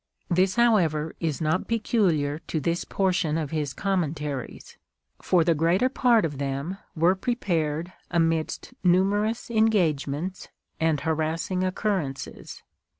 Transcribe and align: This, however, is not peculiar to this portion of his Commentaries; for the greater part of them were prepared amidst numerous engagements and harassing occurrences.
This, 0.31 0.55
however, 0.55 1.13
is 1.19 1.39
not 1.41 1.67
peculiar 1.67 2.39
to 2.47 2.59
this 2.59 2.85
portion 2.85 3.37
of 3.37 3.51
his 3.51 3.71
Commentaries; 3.71 4.79
for 5.21 5.43
the 5.43 5.53
greater 5.53 5.89
part 5.89 6.25
of 6.25 6.39
them 6.39 6.79
were 6.95 7.13
prepared 7.13 7.93
amidst 8.09 8.73
numerous 8.83 9.51
engagements 9.51 10.47
and 10.79 11.01
harassing 11.01 11.63
occurrences. 11.63 12.63